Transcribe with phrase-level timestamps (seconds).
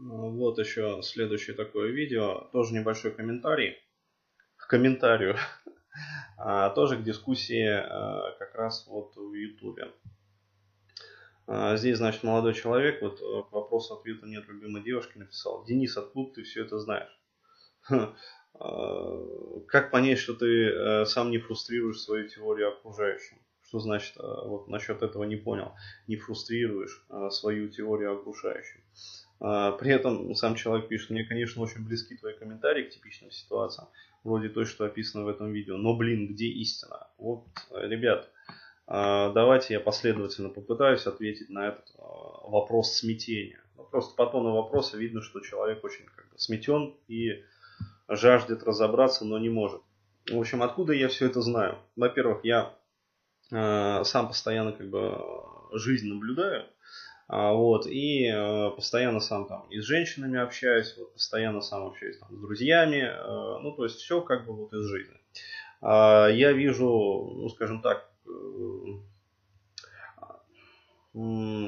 [0.00, 3.76] Вот еще следующее такое видео, тоже небольшой комментарий,
[4.56, 5.36] к комментарию,
[6.38, 9.88] а, тоже к дискуссии а, как раз вот в Ютубе.
[11.48, 15.64] А, здесь, значит, молодой человек, вот э, к вопросу ответа нет любимой девушки написал.
[15.64, 17.10] Денис, откуда ты все это знаешь?
[19.68, 23.38] Как понять, что ты э, сам не фрустрируешь свою теорию окружающим?
[23.62, 25.72] Что значит, э, вот насчет этого не понял,
[26.06, 28.80] не фрустрируешь свою теорию окружающим?
[29.38, 33.88] При этом сам человек пишет, мне, конечно, очень близки твои комментарии к типичным ситуациям,
[34.24, 35.76] вроде той, что описано в этом видео.
[35.76, 37.06] Но, блин, где истина?
[37.18, 38.28] Вот, ребят,
[38.88, 43.60] давайте я последовательно попытаюсь ответить на этот вопрос смятения.
[43.76, 47.44] Ну, просто по тону вопроса видно, что человек очень как бы сметен и
[48.08, 49.82] жаждет разобраться, но не может.
[50.28, 51.78] В общем, откуда я все это знаю?
[51.96, 52.74] Во-первых, я
[53.50, 55.22] э, сам постоянно как бы
[55.72, 56.66] жизнь наблюдаю, а,
[57.28, 62.28] вот, и э, постоянно сам там и с женщинами общаюсь, вот, постоянно сам общаюсь там,
[62.34, 65.14] с друзьями, э, ну, то есть все как бы вот из жизни.
[65.82, 66.86] Э, я вижу,
[67.36, 68.30] ну, скажем так, э,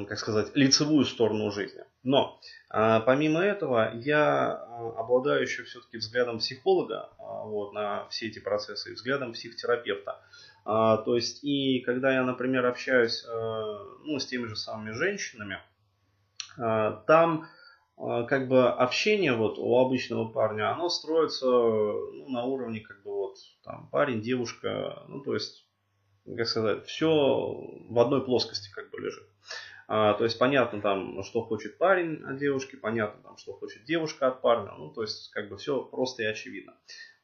[0.08, 1.82] как сказать, лицевую сторону жизни.
[2.04, 8.28] Но а, помимо этого, я а, обладаю еще все-таки взглядом психолога а, вот, на все
[8.28, 10.20] эти процессы и взглядом психотерапевта.
[10.64, 15.58] То есть, и когда я, например, общаюсь ну, с теми же самыми женщинами,
[16.56, 17.48] там
[17.96, 23.36] как бы общение вот у обычного парня, оно строится ну, на уровне как бы вот
[23.64, 25.66] там парень, девушка, ну то есть,
[26.26, 27.08] как сказать, все
[27.88, 29.24] в одной плоскости как бы лежит.
[29.92, 34.28] А, то есть понятно там, что хочет парень от девушки, понятно там, что хочет девушка
[34.28, 34.72] от парня.
[34.78, 36.74] Ну, то есть как бы все просто и очевидно.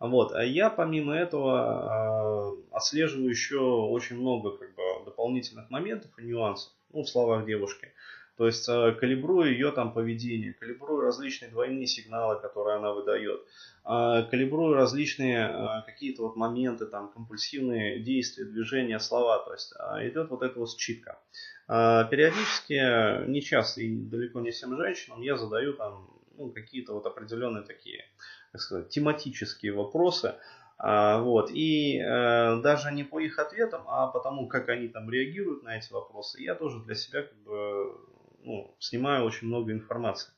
[0.00, 0.32] Вот.
[0.32, 6.72] А я помимо этого э, отслеживаю еще очень много как бы, дополнительных моментов и нюансов
[6.92, 7.92] ну, в словах девушки.
[8.36, 13.40] То есть э, калибрую ее там поведение, калибрую различные двойные сигналы, которые она выдает,
[13.84, 19.38] э, калибрую различные э, какие-то вот моменты, там компульсивные действия, движения, слова.
[19.38, 19.72] То есть
[20.10, 21.18] идет вот эта вот считка.
[21.66, 27.64] Периодически, не часто и далеко не всем женщинам, я задаю там ну, какие-то вот определенные
[27.64, 28.04] такие,
[28.52, 30.34] как сказать, тематические вопросы.
[30.78, 31.50] Вот.
[31.50, 35.90] И э, даже не по их ответам, а потому, как они там реагируют на эти
[35.90, 37.96] вопросы, я тоже для себя как бы
[38.46, 40.32] ну, снимаю очень много информации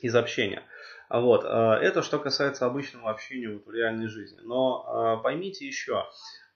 [0.00, 0.62] из общения.
[1.08, 1.44] Вот.
[1.44, 4.40] Э, это что касается обычного общения вот в реальной жизни.
[4.42, 6.06] Но э, поймите еще,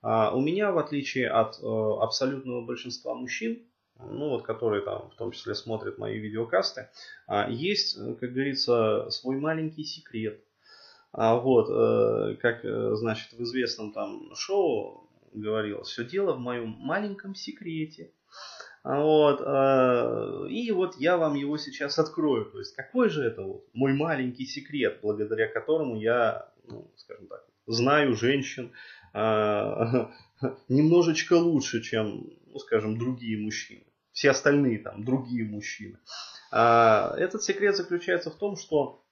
[0.03, 3.65] у меня, в отличие от абсолютного большинства мужчин,
[3.97, 6.89] ну вот, которые там в том числе смотрят мои видеокасты,
[7.49, 10.45] есть, как говорится, свой маленький секрет.
[11.17, 16.75] А вот, э, как, э, значит, в известном там шоу говорилось, все дело в моем
[16.77, 18.11] маленьком секрете.
[18.85, 22.45] А вот, э, и вот я вам его сейчас открою.
[22.45, 27.43] То есть, какой же это вот мой маленький секрет, благодаря которому я, ну, скажем так,
[27.65, 28.73] знаю женщин
[29.11, 30.11] а,
[30.69, 33.87] немножечко лучше, чем, ну, скажем, другие мужчины.
[34.11, 35.97] Все остальные там, другие мужчины.
[36.51, 39.03] А, этот секрет заключается в том, что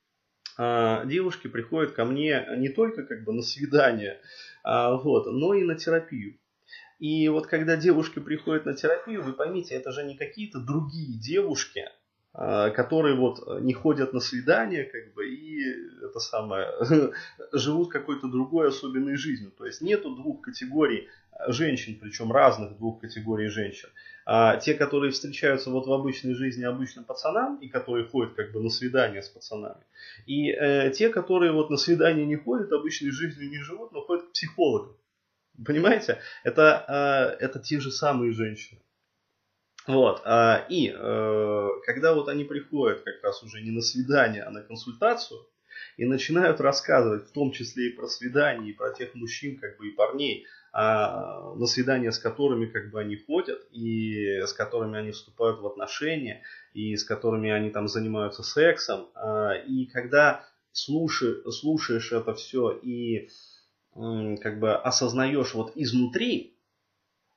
[0.55, 4.21] а, девушки приходят ко мне не только как бы на свидание,
[4.63, 6.37] вот, но и на терапию.
[7.03, 11.89] И вот когда девушки приходят на терапию, вы поймите, это же не какие-то другие девушки,
[12.31, 15.65] которые вот не ходят на свидание, как бы, и
[16.01, 16.71] это самое,
[17.51, 19.51] живут какой-то другой особенной жизнью.
[19.51, 21.09] То есть нету двух категорий
[21.49, 23.89] женщин, причем разных двух категорий женщин.
[24.25, 28.61] А те, которые встречаются вот в обычной жизни обычным пацанам, и которые ходят как бы
[28.61, 29.83] на свидание с пацанами,
[30.25, 34.27] и э, те, которые вот на свидание не ходят, обычной жизнью не живут, но ходят
[34.27, 34.95] к психологам.
[35.65, 36.19] Понимаете?
[36.43, 38.81] Это, э, это те же самые женщины.
[39.87, 40.21] Вот.
[40.25, 44.61] Э, и э, когда вот они приходят как раз уже не на свидание, а на
[44.61, 45.45] консультацию,
[45.97, 49.87] и начинают рассказывать, в том числе и про свидания, и про тех мужчин, как бы
[49.87, 55.11] и парней, а, на свидания с которыми как бы они ходят, и с которыми они
[55.11, 56.41] вступают в отношения,
[56.73, 59.09] и с которыми они там занимаются сексом.
[59.13, 63.29] А, и когда слушаешь, слушаешь это все и
[63.95, 66.53] как бы осознаешь вот изнутри,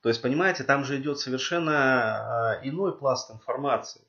[0.07, 1.73] то есть, понимаете, там же идет совершенно
[2.53, 4.03] а, иной пласт информации.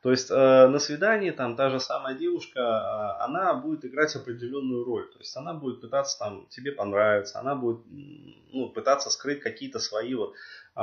[0.00, 4.84] То есть э, на свидании там та же самая девушка, э, она будет играть определенную
[4.84, 5.10] роль.
[5.10, 10.14] То есть она будет пытаться там тебе понравиться, она будет ну, пытаться скрыть какие-то свои
[10.14, 10.34] вот
[10.76, 10.80] э,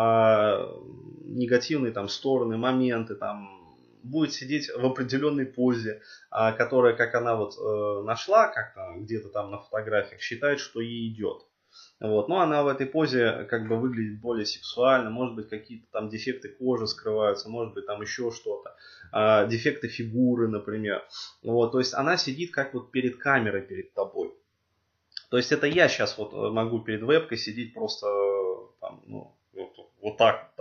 [1.23, 3.64] негативные там стороны, моменты, там
[4.05, 9.51] будет сидеть в определенной позе, э, которая, как она вот э, нашла как-то где-то там
[9.51, 11.45] на фотографиях, считает, что ей идет.
[11.99, 12.27] Вот.
[12.27, 16.49] Но она в этой позе как бы выглядит более сексуально, может быть какие-то там дефекты
[16.49, 18.75] кожи скрываются, может быть там еще что-то,
[19.11, 21.03] а, дефекты фигуры, например.
[21.41, 21.71] Вот.
[21.71, 24.33] То есть она сидит как вот перед камерой перед тобой.
[25.29, 28.07] То есть это я сейчас вот могу перед вебкой сидеть просто
[28.79, 29.71] там, ну, вот,
[30.01, 30.54] вот так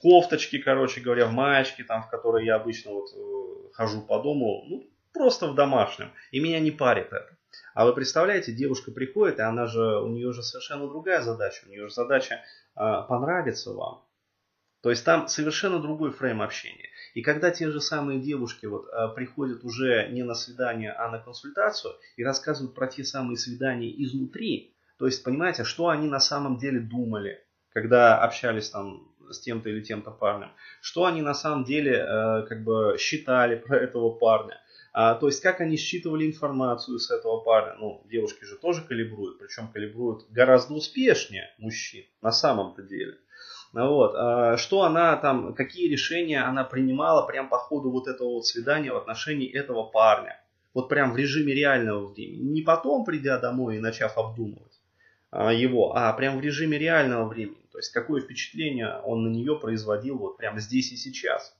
[0.00, 4.64] кофточке, короче говоря, в маечке, там, в которой я обычно вот э, хожу по дому,
[4.68, 6.10] ну, просто в домашнем.
[6.30, 7.36] И меня не парит это.
[7.74, 11.64] А вы представляете, девушка приходит, и она же, у нее же совершенно другая задача.
[11.66, 12.40] У нее же задача э,
[13.08, 14.04] понравиться вам.
[14.82, 16.88] То есть там совершенно другой фрейм общения.
[17.12, 21.18] И когда те же самые девушки вот, э, приходят уже не на свидание, а на
[21.18, 26.56] консультацию и рассказывают про те самые свидания изнутри, то есть понимаете, что они на самом
[26.56, 30.50] деле думали, когда общались там с тем-то или тем-то парнем,
[30.80, 34.60] что они на самом деле э, как бы считали про этого парня,
[34.92, 37.76] а, то есть, как они считывали информацию с этого парня.
[37.78, 43.16] Ну, девушки же тоже калибруют, причем калибруют гораздо успешнее мужчин на самом-то деле.
[43.72, 44.14] Ну вот.
[44.16, 48.92] А, что она там, какие решения она принимала прям по ходу вот этого вот свидания
[48.92, 50.40] в отношении этого парня.
[50.74, 52.42] Вот прям в режиме реального времени.
[52.42, 54.80] Не потом, придя домой и начав обдумывать
[55.30, 57.59] а, его, а прям в режиме реального времени.
[57.80, 61.56] Есть, какое впечатление он на нее производил вот прямо здесь и сейчас.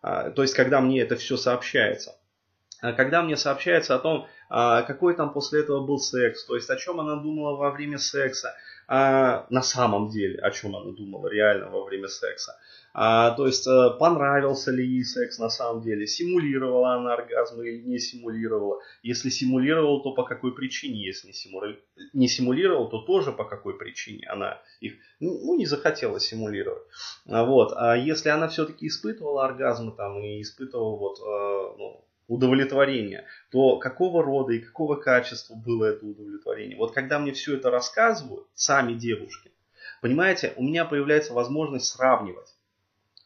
[0.00, 2.16] А, то есть, когда мне это все сообщается.
[2.80, 6.70] А когда мне сообщается о том, а, какой там после этого был секс, то есть
[6.70, 8.54] о чем она думала во время секса,
[8.88, 12.58] на самом деле, о чем она думала реально во время секса.
[12.92, 17.82] А, то есть, э, понравился ли ей секс на самом деле, симулировала она оргазм или
[17.82, 18.80] не симулировала.
[19.02, 21.04] Если симулировала, то по какой причине.
[21.04, 21.78] Если не, симули...
[22.12, 26.82] не симулировала, то тоже по какой причине она их ну, не захотела симулировать.
[27.26, 27.72] Вот.
[27.76, 34.22] А если она все-таки испытывала оргазмы там и испытывала вот, э, ну, удовлетворение, то какого
[34.22, 36.76] рода и какого качества было это удовлетворение.
[36.76, 39.50] Вот когда мне все это рассказывают, сами девушки,
[40.00, 42.54] понимаете, у меня появляется возможность сравнивать.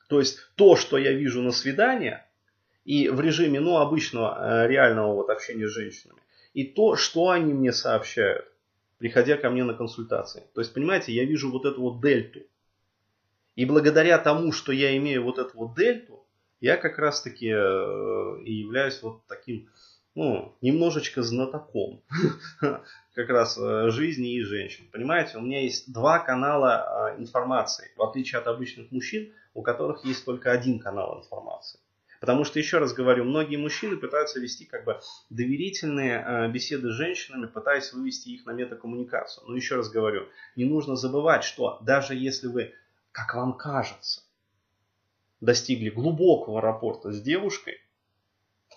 [0.08, 2.18] То есть то, что я вижу на свидании,
[2.84, 6.20] и в режиме ну, обычного э, реального вот, общения с женщинами,
[6.52, 8.46] и то, что они мне сообщают,
[8.98, 10.44] приходя ко мне на консультации.
[10.54, 12.40] То есть, понимаете, я вижу вот эту вот дельту.
[13.56, 16.24] И благодаря тому, что я имею вот эту вот дельту,
[16.60, 19.68] я как раз таки э, и являюсь вот таким,
[20.14, 22.02] ну, немножечко знатоком
[23.14, 24.84] как раз э, жизни и женщин.
[24.92, 30.24] Понимаете, у меня есть два канала информации, в отличие от обычных мужчин, у которых есть
[30.24, 31.80] только один канал информации.
[32.20, 36.94] Потому что, еще раз говорю, многие мужчины пытаются вести как бы доверительные э, беседы с
[36.94, 39.46] женщинами, пытаясь вывести их на метакоммуникацию.
[39.46, 42.72] Но еще раз говорю, не нужно забывать, что даже если вы,
[43.12, 44.22] как вам кажется,
[45.40, 47.78] достигли глубокого рапорта с девушкой,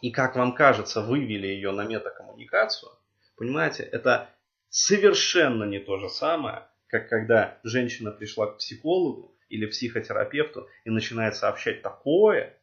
[0.01, 2.91] и, как вам кажется, вывели ее на метакоммуникацию,
[3.37, 4.29] понимаете, это
[4.69, 11.35] совершенно не то же самое, как когда женщина пришла к психологу или психотерапевту и начинает
[11.35, 12.57] сообщать такое,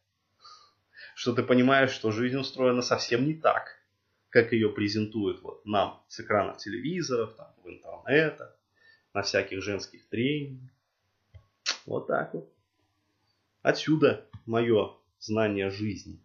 [1.15, 3.75] что ты понимаешь, что жизнь устроена совсем не так,
[4.29, 8.57] как ее презентуют вот нам с экранов телевизоров, там, в интернетах,
[9.13, 10.69] на всяких женских тренингах.
[11.85, 12.51] Вот так вот.
[13.61, 16.19] Отсюда мое знание жизни.